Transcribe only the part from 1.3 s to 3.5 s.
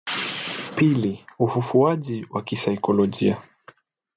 Ufufuaji wa kisaikolojia